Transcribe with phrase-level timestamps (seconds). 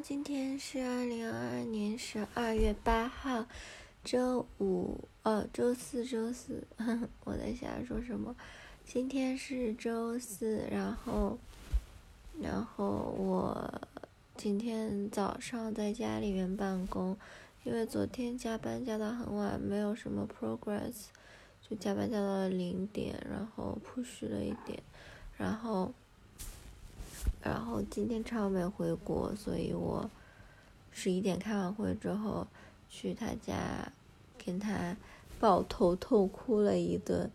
[0.00, 3.46] 今天是二零二二年十二月八号，
[4.04, 6.62] 周五，哦，周四，周四，
[7.24, 8.36] 我在瞎说什么？
[8.84, 11.38] 今天是周四，然后，
[12.40, 13.80] 然后我
[14.36, 17.16] 今天早上在家里面办公，
[17.64, 21.06] 因为昨天加班加到很晚，没有什么 progress，
[21.66, 24.82] 就加班加到了零点，然后 push 了一点，
[25.38, 25.94] 然后。
[27.42, 30.10] 然后今天超没回国，所以我
[30.90, 32.46] 十一点开完会之后
[32.88, 33.92] 去他家
[34.44, 34.96] 跟他
[35.38, 37.30] 抱头痛哭了一顿。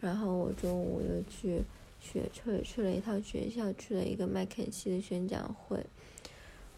[0.00, 1.62] 然后我中午又去
[2.00, 5.84] 学去去了一趟学校，去了一个麦肯锡的宣讲会。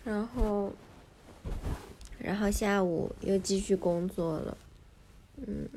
[0.05, 0.73] 然后，
[2.19, 4.57] 然后下午又继续工作了，
[5.39, 5.69] 嗯，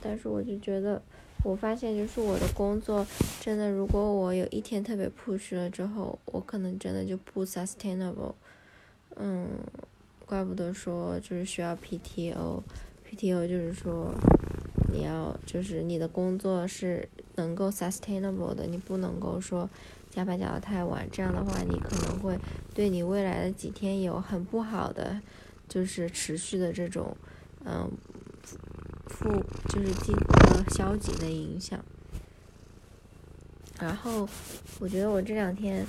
[0.00, 1.02] 但是我就觉得。
[1.46, 3.06] 我发现，就是我的工作
[3.40, 8.34] 真的，如果我有一天特别 push 了之后，我可能真的就不 sustainable。
[9.14, 9.48] 嗯，
[10.26, 14.12] 怪不得说就是需要 PTO，PTO 就是说
[14.92, 19.70] 你要就是你的工作是能够 sustainable 的，你不能够说
[20.10, 22.36] 加班加到太晚，这样的话你可能会
[22.74, 25.20] 对你未来的几天有很不好的，
[25.68, 27.16] 就是持续的这种
[27.64, 27.88] 嗯。
[29.06, 29.30] 负
[29.68, 31.82] 就是进呃消极的影响，
[33.80, 34.28] 然后
[34.80, 35.86] 我觉得我这两天，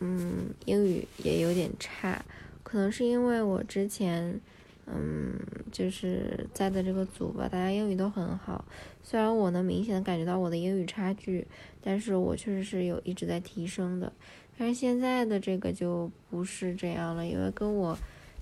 [0.00, 2.24] 嗯，英语也有点差，
[2.62, 4.40] 可能是因为我之前，
[4.86, 5.38] 嗯，
[5.70, 8.64] 就是在的这个组吧，大家英语都很好，
[9.02, 11.46] 虽然我能明显的感觉到我的英语差距，
[11.80, 14.12] 但是我确实是有一直在提升的，
[14.58, 17.96] 但是现在的这个就不是这样了，因为跟我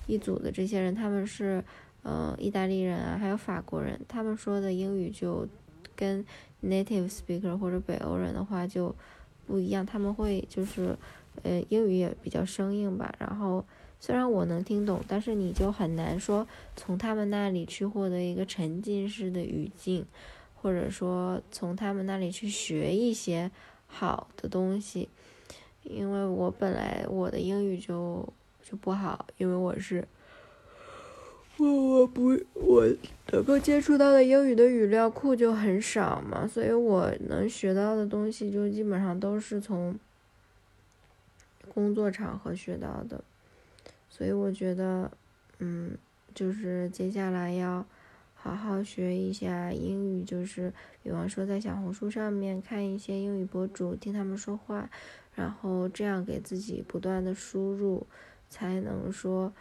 [0.07, 1.63] 一组的这些人，他们是。
[2.07, 5.49] 嗯，意大利人啊，还有法国人，他们说的英语就
[5.97, 6.23] 跟
[6.63, 8.95] native speaker 或者北欧人的话就
[9.47, 9.87] 不一样。
[9.87, 10.95] 他们会就是，
[11.43, 13.15] 呃，英语也比较生硬吧。
[13.19, 13.65] 然后
[13.99, 20.05] 虽然我能听懂，但是你就很难说从他们那里去获得一个沉浸式的语境，
[20.55, 23.51] 或者说从他们那里去学一些
[23.87, 25.09] 好的东西。
[25.83, 28.29] 因为我本来我的英语就
[28.63, 30.07] 就不好，因为我是。
[31.57, 32.85] 我我不我
[33.31, 39.97] 能够接触到的英语的语料库就很少嘛，所以我能学到的东西就基本上都是从
[41.73, 43.23] 工作场合学到的，
[44.11, 45.11] 所以我觉得，
[45.61, 45.97] 嗯，
[46.35, 47.87] 就是接下来要
[48.35, 50.73] 好好学一下英语，就是
[51.05, 54.91] 比方说在小红书上面看一些英语博主，听他们说话，
[55.37, 58.05] 然后这样给自己不断的输入，
[58.51, 59.53] 才能说，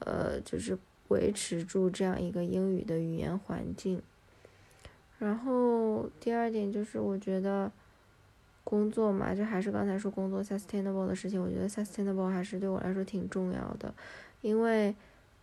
[0.00, 0.78] 呃，就是。
[1.08, 4.00] 维持住这样一个英语的语言环境，
[5.18, 7.70] 然后第二点就是，我觉得
[8.62, 13.92] 工作嘛，就还是刚才说工作 sustainable 的事情，我觉得 sustainable 还是对我来说挺重要的，
[14.42, 14.94] 因为，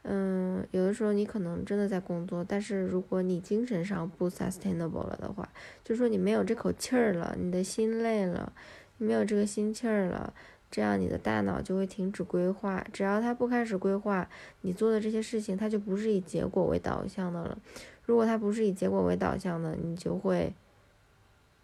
[0.03, 5.49] 嗯，有的时候你可能真的在工作，但是如果你精神上不 sustainable 了的话，
[5.83, 8.53] 就说你没有这口气儿了，你的心累了，
[8.99, 10.31] 你没有这个心气儿了。
[10.75, 14.27] 这样你的大脑就会停止规划，只要它不开始规划，
[14.59, 17.57] 你做的这些事情，它就不是以结果为导向的了。
[18.03, 20.53] 如果它不是以结果为导向的，你就会，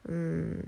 [0.06, 0.64] 嗯，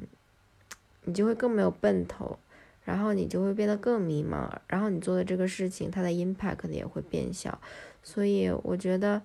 [1.06, 2.38] 你就会更没有奔头，
[2.84, 7.62] 然后你就会变得更迷茫，然后你做的这个事情，它的 impact 也会变小。
[8.04, 9.22] 所以我觉得，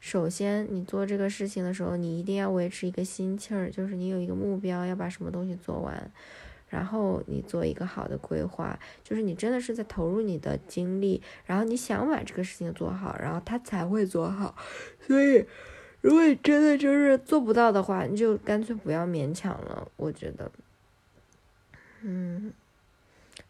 [0.00, 6.10] 首先你做这个事情的时候，你一定要维持一个心气儿，就是你有一个目标，要把什么东西做完。
[6.72, 14.56] 然后你做一个好的规划，就是你真的是在投入你的精力，然后你想把这个事情做好，然后他才会做好。
[15.06, 15.44] 所以，
[16.00, 19.86] 如果你真的就是做不到的话，你就干脆不要勉强了。
[19.96, 20.50] 我觉得，
[22.00, 22.50] 嗯，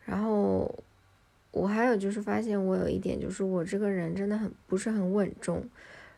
[0.04, 0.74] 然后
[1.52, 5.64] 我还有就是发现我有一点，就是我这个人真的很不是很稳重，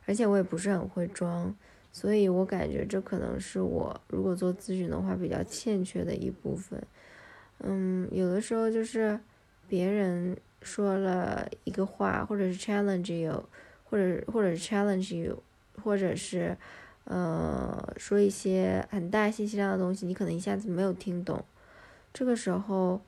[0.07, 1.55] 而且我也不是很会装。
[1.97, 6.83] 所以我感觉这可能是我如果做咨询的话比较欠缺的一部分。
[7.61, 9.19] 嗯，有的时候就是
[9.69, 13.49] 别人说了一个话，或者是 challenge you，
[13.85, 15.41] 或者或者是 challenge you，
[15.85, 16.57] 或者是
[17.05, 21.45] 呃说一些很大信息量的东西，你可能一下子没有听懂。
[22.13, 23.01] 这个时候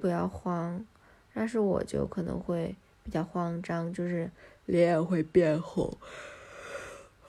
[0.00, 0.84] 不要慌，
[1.32, 2.74] 但是我就可能会
[3.04, 4.28] 比较慌张，就是
[4.64, 5.96] 脸会变红。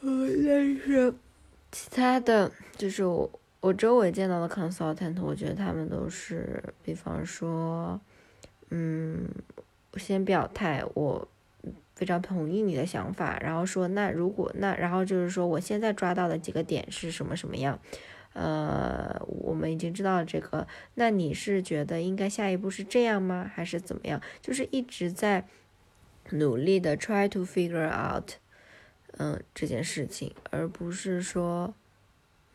[0.02, 1.14] 嗯，但是
[1.72, 3.30] 其他的就是我
[3.60, 8.00] 我周围见到的 consultant，我觉得他们都是，比方说，
[8.70, 9.28] 嗯，
[9.96, 11.28] 先表态，我
[11.96, 17.80] 非常同意你的想法，然后说那如果那然后就是说我现在抓到的几个点是什么什么样，
[18.34, 23.50] 呃，我们已经知道了这个，那你是觉得应该下一步是这样吗？
[23.52, 24.22] 还是怎么样？
[24.42, 25.48] 就是一直在
[26.30, 28.34] 努力的 try to figure out，
[29.18, 31.74] 嗯，这件事情，而不是说，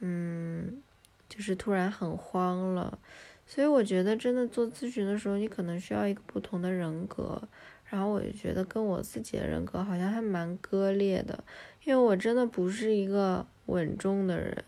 [0.00, 0.82] 嗯，
[1.28, 2.98] 就是突然很慌了。
[3.46, 7.42] 所以我觉得，真的做咨询的时候，你可能需要一个不同的人格。
[7.90, 11.44] 然后我就觉得跟我自己的人格好像还蛮割裂的，
[11.84, 14.64] 因为我真的不是一个稳重的人。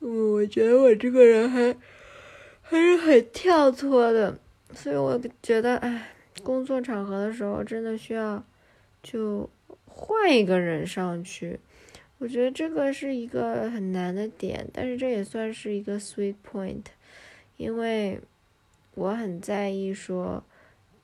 [0.00, 1.76] 嗯，我觉得我这个人还
[2.62, 4.38] 还是很跳脱的，
[4.72, 8.42] 所以我觉得，哎，工作场合的时候真的需要
[9.02, 9.50] 就
[9.94, 11.60] 换一个人上去。
[12.18, 16.84] 我觉得这个是一个很难的点，但是这也算是一个 sweet point。
[17.56, 18.20] 因为
[18.94, 20.42] 我很在意说，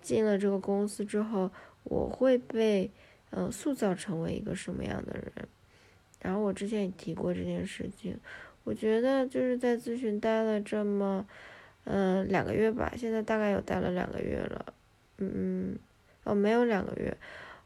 [0.00, 1.50] 进了这个公司之后，
[1.85, 2.90] 我会被
[3.31, 5.32] 嗯塑造成为一个什么样的人。
[6.23, 8.17] 然后我之前也提过这件事情，
[8.64, 11.26] 我觉得就是在咨询待了这么
[11.84, 14.67] 嗯两个月吧，现在大概有待了两个月了，
[15.19, 15.76] 嗯，
[16.25, 17.17] 哦没有两个月，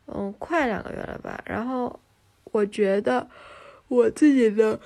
[0.07, 1.43] 嗯快两个月了吧。
[1.47, 2.01] 然后
[2.45, 3.29] 我觉得
[3.89, 4.81] 我自己的。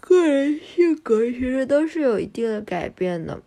[0.00, 3.42] 个人性格其实都是有一定的改变的，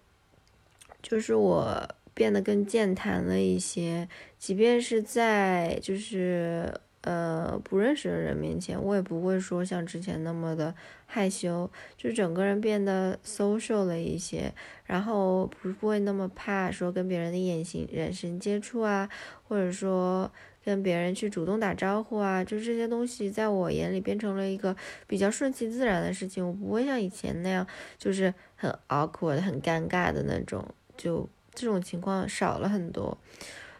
[1.01, 6.71] 就是我变得更健谈了一些，即便是在就是
[7.01, 10.75] 呃不认识的人面前，我也不会说像之前那么的
[11.07, 11.67] 害羞，
[11.97, 14.53] 就整个人变得 social 了一些，
[14.85, 19.09] 然后不会那么怕说跟别人的眼型眼神接触啊，
[19.47, 20.31] 或者说。
[20.63, 24.75] 跟别人去主动打招呼啊，就这些东西，在我眼里变成了一个
[25.07, 26.45] 比较顺其自然的事情。
[26.45, 27.65] 我不会像以前那样，
[27.97, 30.63] 就是很 awkward、很尴尬的那种，
[30.95, 33.17] 就这种情况少了很多。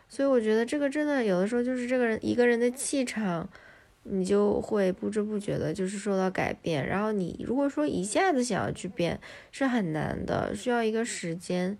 [0.10, 3.48] 所以我觉得这个真的有的时候就是这个人一个人的气场，
[4.04, 6.86] 你就会不知不觉的就是受到改变。
[6.88, 9.20] 然后你如果说一下子想要去变，
[9.52, 11.78] 是很难的，需要一个时间。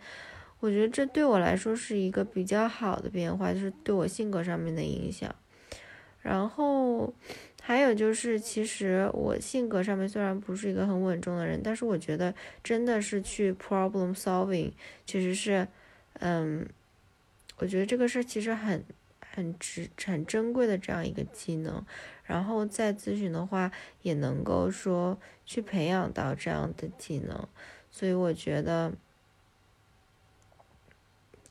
[0.62, 5.34] 我觉得这对我来说是一个比较好的变化，就是对我性格上面的影响。
[6.22, 7.12] 然后
[7.64, 14.72] 还有就是，其实我性格上面虽然不是一个很稳重的人，但是我觉得真的是去 problem solving，
[15.04, 15.68] 其实是，
[16.20, 16.64] 嗯，
[17.58, 18.86] 我觉得这个是其实很
[19.20, 21.84] 很值很珍贵的这样一个技能。
[22.24, 23.72] 然后在咨询的话，
[24.04, 27.48] 也能够说去培养到这样的技能，
[27.90, 28.94] 所以我觉得。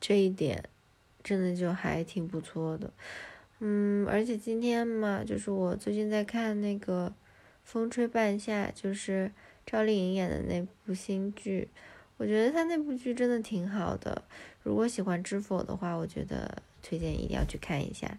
[0.01, 0.63] 这一点
[1.23, 2.91] 真的就还挺不错的，
[3.59, 7.07] 嗯，而且今天嘛，就是我最近在看那个
[7.63, 9.31] 《风吹半夏》，就是
[9.63, 11.69] 赵丽颖演的那部新剧，
[12.17, 14.23] 我觉得她那部剧真的挺好的。
[14.63, 18.17] 如果喜欢《知否》的话，我觉得推荐一定要去看一下。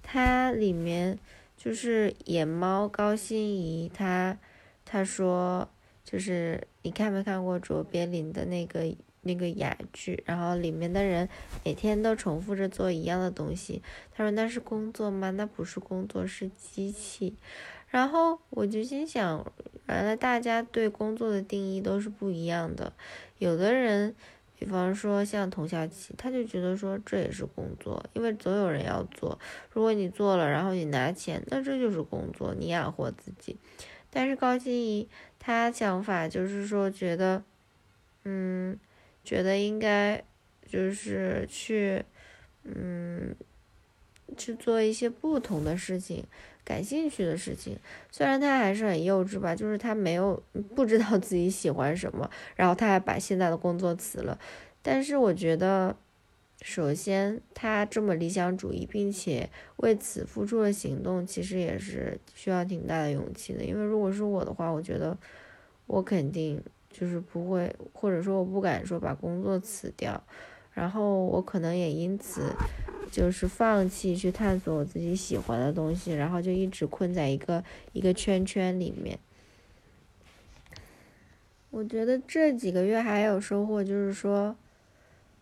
[0.00, 1.18] 它里面
[1.56, 4.38] 就是野猫高心怡，她
[4.84, 5.68] 她说
[6.04, 8.94] 就是你看没看过卓别林的那个？
[9.24, 11.28] 那个哑剧，然后里面的人
[11.64, 13.82] 每天都重复着做一样的东西。
[14.12, 15.30] 他说：“那是工作吗？
[15.30, 17.34] 那不是工作，是机器。”
[17.88, 19.52] 然后我就心想，
[19.86, 22.92] 原来大家对工作的定义都是不一样的。
[23.38, 24.14] 有的人，
[24.58, 29.38] 比方说像童小琪，他就觉得说这也是工作，因为总有人要做。
[29.70, 33.56] 如果你做了，然后你拿钱，那这就是工作，你养活自己。
[34.10, 37.44] 但是高心怡，他想法就是说，觉得，
[38.24, 38.76] 嗯。
[39.24, 40.22] 觉得应该
[40.66, 42.04] 就是去，
[42.64, 43.34] 嗯，
[44.36, 46.24] 去做一些不同的事情，
[46.62, 47.78] 感兴趣的事情。
[48.10, 50.42] 虽然他还是很幼稚吧，就是他没有
[50.74, 54.38] 不知道自己喜欢什么，然后他还把现在的工作辞了。
[54.82, 55.96] 但是我觉得，
[56.60, 63.64] 首先他这么理想主义，并且为此付出了行动，其实也是需要挺大的勇气的。
[63.64, 65.16] 因为如果是我的话，我觉得
[65.86, 66.62] 我肯定。
[66.96, 70.22] 就是不会，或者说我不敢说把工作辞掉，
[70.72, 72.54] 然后我可能也因此
[73.10, 79.18] 就是放弃去探索我自己喜欢的东西，然后就一直困在一个一个圈圈里面。
[81.70, 84.54] 我觉得这几个月还有收获，就是说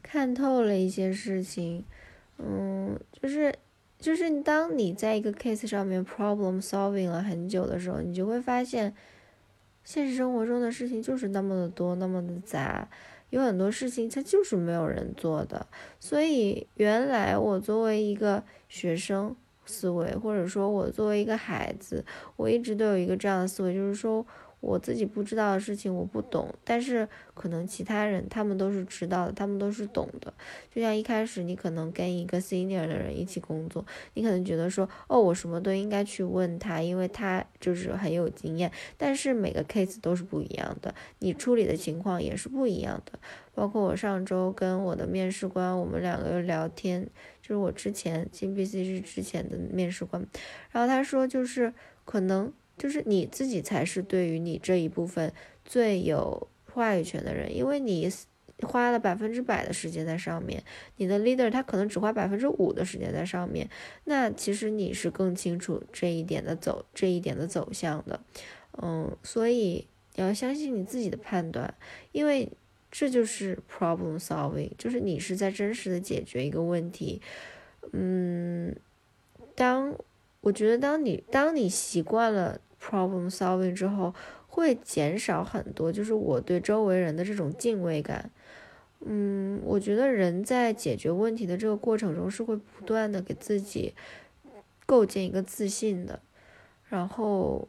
[0.03, 1.85] 看透了一些事情，
[2.39, 3.55] 嗯，就是
[3.99, 8.95] 就是当你在一个 case 上面 problem solving 了很久的时候，你就会发现。
[9.85, 12.89] 现实生活中的事情就是那么的多，那么的杂，
[13.31, 15.67] 有很多事情它就是没有人做的。
[15.99, 19.35] 所以原来我作为一个学生
[19.67, 22.05] 思维，或者说我作为一个孩子，
[22.37, 24.27] 我一直都有一个这样的思维，就是说
[24.63, 30.33] 我自己不知道的事情我不懂，但是可能其他人他们都是知道的，他们都是懂的。
[30.73, 38.71] 就像一开始你可能跟一个 senior 的人一起工作，你可能觉得说，哦，我什么都应该去问他，因为他就是很有经验。
[38.97, 43.19] 但是每个 case 都是不一样的，你处理的情况也是不一样的。
[43.53, 47.05] 包括我上周跟我的面试官，我们两个聊天，
[47.43, 50.25] 就是我之前进 BC 是之前的面试官，
[50.71, 52.53] 然后他说就是可能。
[52.79, 55.33] 就是你自己才是对于你这一部分
[55.65, 58.11] 最有话语权的人，因为你
[58.63, 60.63] 花了百分之百的时间在上面，
[60.97, 63.69] 你的 leader 他可能只花百分之五的时间在上面，
[64.05, 68.21] 那其实你是更清楚这一点的走这一点的走向的，
[68.81, 71.75] 嗯，所以你要相信你自己的判断，
[72.13, 72.51] 因为
[72.91, 77.21] 这就是 problem solving，就是你是在真实的解决一个问题，
[77.93, 78.75] 嗯，
[79.55, 79.95] 当。
[80.43, 84.13] 我觉得，当你当你习惯了 problem solving 之后，
[84.49, 88.31] 会减少很多，就是我对周围人的这种敬畏感。
[89.05, 93.95] 嗯，我觉得人在解决问题的这个过程中，是会不断的给自己
[94.85, 96.21] 构建一个自信的。
[96.89, 97.69] 然后，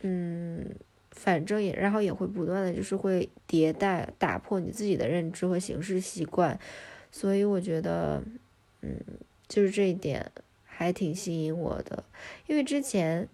[0.00, 0.74] 嗯，
[1.10, 6.58] 反正也，然后也会不断的就是会迭代，打破你自己的认知和行事习惯。
[7.12, 8.22] 所以我觉得，
[8.80, 8.98] 嗯，
[9.46, 10.32] 就是这一点。
[10.78, 12.04] 还挺吸引我的，
[12.46, 13.28] 因为之前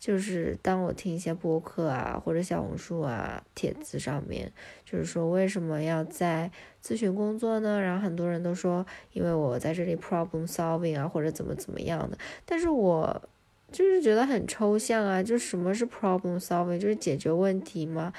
[0.00, 4.52] 就是当我听一些播客啊，或者小红书啊帖子上面，
[4.84, 6.50] 就是说为什么要在
[6.82, 7.80] 咨询工作呢？
[7.80, 12.18] 然后很多人都说，因为我在这里 problem solving 啊，或者怎么怎么样的。
[12.44, 13.22] 但是我
[13.70, 18.12] 就是觉得很抽象啊，就什么是 problem solving，就是解决问题吗？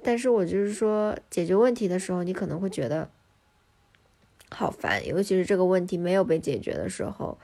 [0.00, 3.10] 但是我就是说，解决问题的时候，你可能会觉得。
[4.52, 7.38] 好烦，尤其是这个问题没有被解决的时候，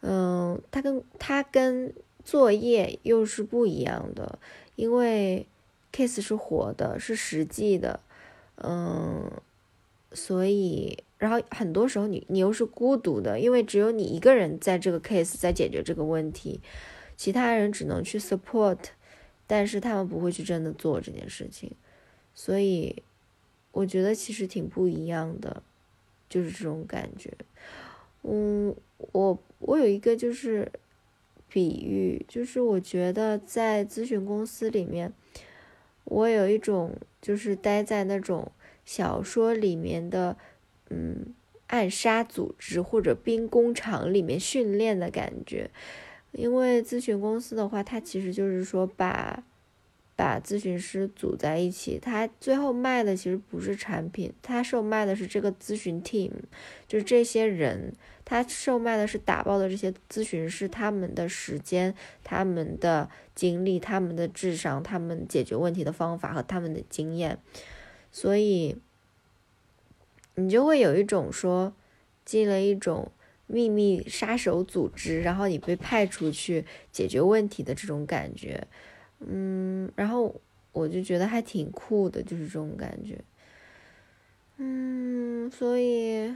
[0.00, 1.94] 嗯，它跟它跟
[2.24, 4.38] 作业又是不一样的，
[4.74, 5.46] 因为
[5.92, 8.00] case 是活的，是实际的，
[8.56, 9.30] 嗯，
[10.12, 16.60] 所以，然后很多时候你你又是孤独的，因为只有你一个人在这个 case 在解决这个问题，
[17.16, 18.78] 其他人只能去 support，
[19.46, 21.70] 但是他们不会去真的做这件事情，
[22.34, 23.02] 所以
[23.70, 25.62] 我觉得其实挺不一样的。
[26.32, 27.30] 就是这种感觉，
[28.22, 28.74] 嗯，
[29.12, 30.72] 我我有一个就是
[31.46, 35.12] 比喻，就是我觉得在咨询公司里面，
[36.04, 38.50] 我有一种就是待在那种
[38.86, 40.38] 小说里面的，
[40.88, 41.34] 嗯，
[41.66, 45.70] 暗杀组织或者兵工厂里面训练的感觉，
[46.30, 49.44] 因为咨询公司的话，它其实就是说把。
[50.22, 56.30] 把咨询师组在一起，他最后卖的其实不是产品，他售卖的是这个咨询 team，
[56.86, 57.92] 就是这些人，
[58.24, 67.36] 他售卖的是打包的这些咨询师他们的时间、他们的精力、他们的智商、他们解决问题的方法和他们的经验，
[68.12, 68.76] 所以
[70.36, 71.74] 你就会有一种说
[72.24, 73.10] 进了一种
[73.48, 78.68] 秘密杀手组织，然后你被派出去解决问题的这种感觉。
[79.26, 80.34] 嗯，然后
[80.72, 83.18] 我就觉得还挺酷的，就是这种感觉。
[84.56, 86.32] 嗯，所以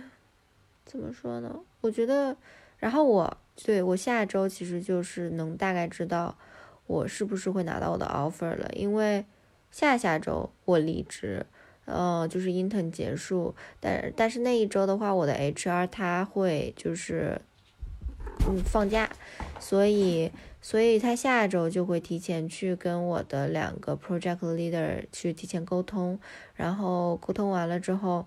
[0.84, 1.60] 怎么说呢？
[1.80, 2.36] 我觉得，
[2.78, 6.36] 然后我对我下周其实就是能大概知道
[6.86, 9.24] 我是不是会拿到我的 offer 了，因为
[9.70, 11.44] 下下周我离职，
[11.84, 17.40] 呃，就是 intern 结束，但但是那一周的话，我的 HR 他会就是
[18.48, 19.10] 嗯放假，
[19.60, 20.30] 所以。
[20.58, 26.18] 所以他下周就会提前去跟我的两个 project leader 去提前沟通，
[26.56, 28.26] 然后沟通完了之后，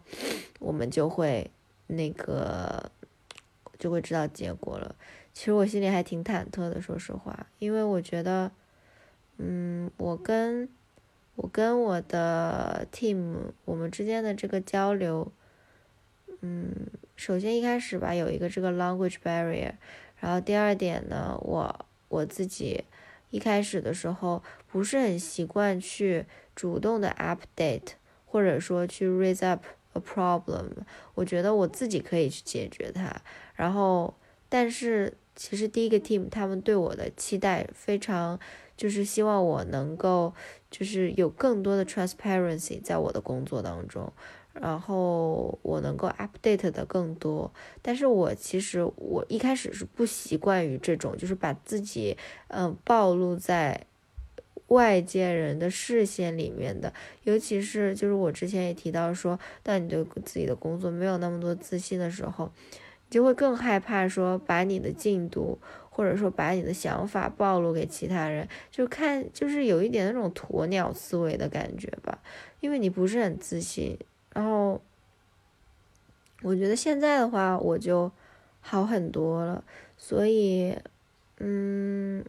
[0.60, 1.52] 我们就会
[1.88, 2.90] 那个
[3.78, 4.96] 就会知道结果了。
[5.34, 8.50] 其实我心里还挺忐忑的，说实话，因为我觉得，
[9.38, 10.70] 嗯，我跟
[11.36, 13.36] 我跟我的 team
[13.66, 15.30] 我们之间的这个交流，
[16.40, 16.74] 嗯，
[17.18, 19.74] 首先一开始吧有一个这个 language barrier，
[20.20, 21.86] 然后第二点呢，我。
[22.10, 22.86] 我自己
[23.30, 27.90] 一开始的时候不是很习惯去主动的 update，
[28.26, 30.70] 或者说去 raise up a problem，
[31.14, 33.22] 我觉得我自己可以去解决它。
[33.54, 34.16] 然后，
[34.50, 38.40] 但是其实第一个 team 他们对我的期待非常，
[38.76, 40.34] 就是希望我能够
[40.72, 44.12] 就是有更多的 transparency 在我的工作当中。
[44.60, 47.52] 然后我能够 update 的更多，
[47.82, 52.18] 但是我其实我一开始是不习惯于这种，就是把自己
[52.50, 53.86] 嗯暴露在
[54.68, 62.52] 外界人的视线里面的，尤其是就是我之前也提到说，当你对自己的工作没有那么多自信的时候，
[63.08, 65.58] 你就会更害怕说把你的进度。
[65.92, 72.20] 或者说把你的想法暴露给其他人，就看就是有一点那种鸵鸟思维的感觉吧，
[72.62, 74.00] 因为你不是很自信。
[74.34, 74.82] 然后
[76.42, 78.12] 我觉得现在的话，我就
[78.62, 79.64] 好很多了，
[79.98, 80.78] 所以，
[81.38, 82.26] 嗯。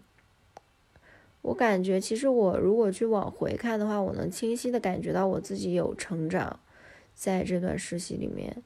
[1.42, 6.60] 我感觉，其实我如果去往回看的话，我能清晰的感觉到我自己有成长，
[7.14, 8.62] 在这段实习里面，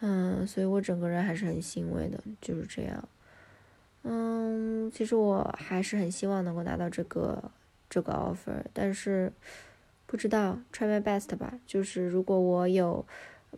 [0.00, 3.08] 嗯，所以我整个人还是很欣慰的，就是这样。
[4.02, 7.40] 嗯，其实我还是很希望能够拿到这个
[7.88, 9.32] 这个 offer，但是
[10.12, 11.58] 不知道，try my best 吧。
[11.64, 13.02] 就是如果我有，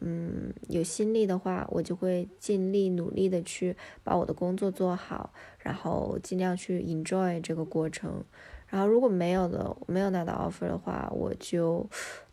[0.01, 5.33] 嗯，有心力的话，我就会尽力努力的去把我的工作做好。
[5.59, 8.23] 然后尽量去 enjoy 这个过程，
[8.69, 11.85] 然后如果没有的没有拿到 offer 的话，我就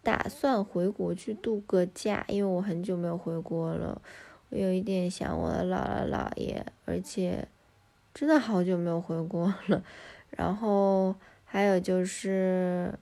[0.04, 4.00] 打算回国去度个假，因为我很久没有回国了，
[4.50, 7.48] 我有一点想我的姥姥姥爷，而且
[8.14, 9.84] 真的好久没有回国了。
[10.30, 12.94] 然后还有就是，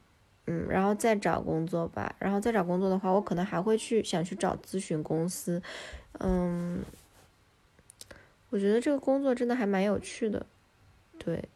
[0.50, 2.16] 嗯，然后再找工作吧。
[2.18, 5.62] 然后再找工作的话，我可能还会去想去找咨询公司，
[6.20, 6.84] 嗯。
[8.52, 10.44] 我觉得这个工作真的还蛮有趣的，
[11.20, 11.48] 对，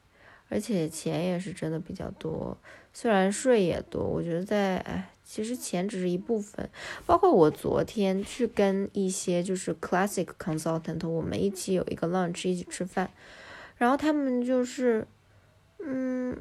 [0.48, 2.56] 而且钱也是真的比较多，
[2.94, 4.04] 虽然税也多。
[4.04, 6.70] 我觉得在哎，其实钱只是一部分。
[7.08, 13.10] 包括我昨天去跟一些就是 classic consultant，我们一起有一个 lunch，一起吃饭，
[13.78, 15.08] 然后他们就是，
[15.80, 16.38] 嗯，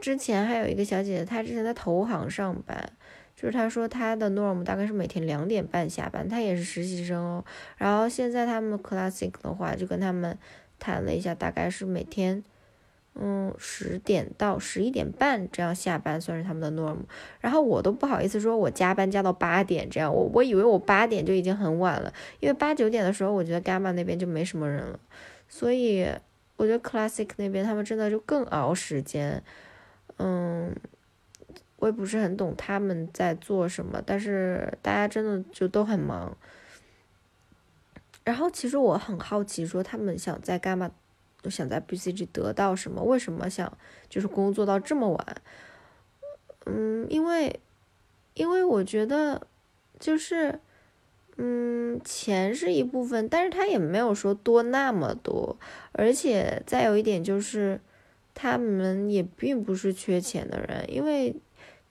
[0.00, 2.92] 之前还有一个小姐姐，她之前在投行上班。
[3.36, 7.44] 就是她说她的 norm 大概是每天两点半下班，她也是实习生哦。
[7.78, 10.36] 然后现在他们 classic 的话，就跟他们
[10.78, 12.44] 谈了一下，大概是每天，
[13.14, 16.98] 嗯，十点到十一点半这样下班算是他们的 norm。
[17.40, 25.00] 然后我都不好意思说我加班加到八点这样，我我以为我八点就已经很晚了，因为八九点的时候我觉得 gamma 那边就没什么人了，
[25.48, 26.06] 所以
[26.56, 29.42] 我觉得 classic 那边他们真的就更熬时间，
[30.20, 30.76] 嗯。
[31.82, 36.36] 我也不是很懂他们在做什么，但是大家真的就都很忙。
[38.22, 40.90] 然后其实我很好奇，说他们想在干嘛，
[41.44, 43.02] 想在 BCG 得到什么？
[43.02, 43.78] 为什么想
[44.10, 45.36] 就是工作到这么晚？
[46.66, 47.58] 嗯，因为
[48.34, 49.46] 因为我觉得
[49.98, 50.60] 就是
[51.38, 55.56] 嗯，钱是一部分，但是他也没有说多那么多，
[55.92, 57.80] 而且再有一点就是
[58.34, 61.34] 他们也并不是缺钱的人，因为。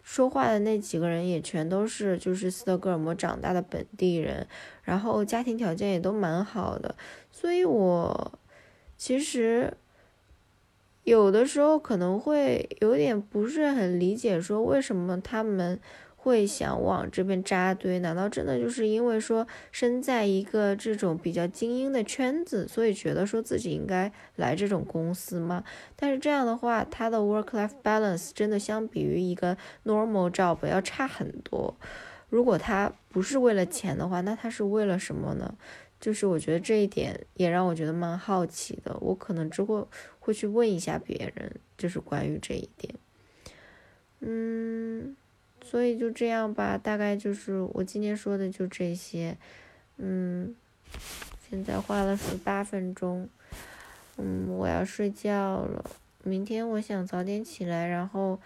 [0.02, 4.48] 说话的那几个人也全都是就是斯德哥尔摩长大的本地人，
[4.82, 6.96] 然后家庭条件也都蛮好的，
[7.32, 8.32] 所以我
[8.98, 9.72] 其实
[11.04, 15.80] 有的时候可能会有点不是很理解，说为什么他们。
[16.22, 25.64] 会想往这边扎堆，难道真的就是因为说身在一个这种比较精英的圈子，所以觉得说自己应该来这种公司吗？
[25.96, 29.56] 但是这样的话，他的 work-life balance 真的相比于一个
[29.86, 31.74] normal job 要差很多。
[32.28, 35.56] 如果他不是为了钱的话，那他是为了什么呢？
[36.02, 38.98] 就是我觉得这一点也让我觉得蛮好奇的。
[39.00, 39.88] 我可能之后
[40.20, 42.94] 会去问一下别人，就是关于这一点。
[44.20, 45.16] 嗯。
[45.62, 49.38] 所以就这样吧，大概就是我今天说的就这些，
[49.98, 50.56] 嗯，
[51.48, 53.30] 现在花了十八分钟，
[54.18, 55.86] 嗯，我要睡觉了。
[56.24, 58.40] 明天我想早点起来，然后，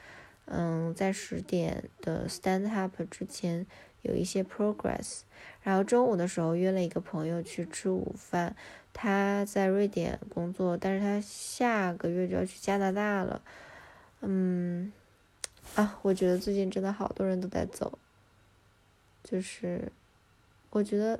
[0.45, 3.65] 嗯，在十点的 stand up 之前
[4.01, 5.21] 有一些 progress。
[5.61, 8.55] 然后中午的时候约了一个朋友去吃午饭，
[8.91, 13.41] 他在瑞典工作，但是他下个月就要去加拿大了，
[14.21, 14.91] 嗯。
[15.75, 17.97] 啊，我觉得最近真的好多人都在走，
[19.23, 19.91] 就是，
[20.69, 21.19] 我觉得，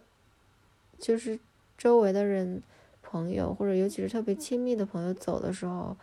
[0.99, 1.39] 就是
[1.77, 2.61] 周围的人、
[3.01, 5.97] 朋友或者尤其是特别亲密的朋友走的时候，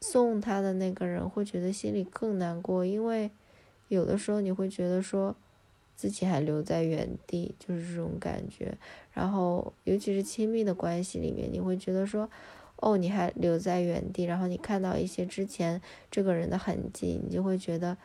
[0.00, 3.30] 送他的那个人会觉得心里更难过，因为
[3.88, 5.34] 有的时候你会觉得说
[5.96, 8.78] 自己还留在原地，就是这种感觉。
[9.12, 12.30] 然后，尤其是亲密的关系里面，你会觉得说。
[12.76, 17.96] 哦，你还留在原地，然后你看到一些之前这个人的痕迹，你就会觉得，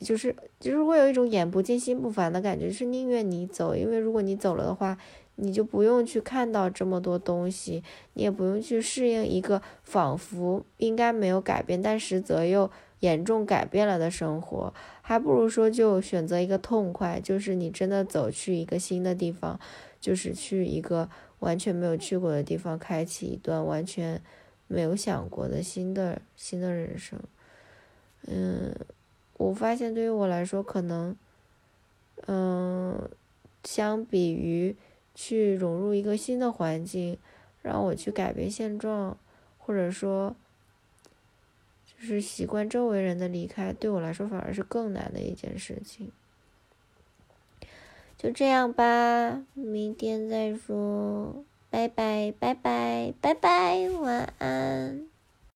[0.00, 4.98] 就是就是会有一种眼不见心不烦的感觉，是宁愿你走，因为如果你走了的话，
[5.36, 7.82] 你就不用去看到这么多东西，
[8.14, 14.74] 你也不用去适应一个仿佛应该没有改变，但实则又严重改变了的生活，
[15.12, 19.60] 还不如说就选择一个痛快，就是你真的走去一个新的地方，
[20.00, 21.08] 就是去一个。
[21.42, 24.22] 完全没有去过的地方，开启一段完全
[24.68, 27.18] 没有想过的新的新的人生。
[28.28, 28.72] 嗯，
[29.38, 31.16] 我发现对于我来说，可能，
[32.28, 33.10] 嗯，
[33.64, 34.76] 相比于
[35.16, 37.18] 去融入一个新的环境，
[37.60, 39.18] 让我去改变现状，
[39.58, 40.36] 或者说，
[42.02, 46.10] 就是习惯周围人的离开，对我来说反而是更难的一件事情。
[48.18, 55.11] 就这样吧，明天再说，拜拜拜拜拜拜，晚安。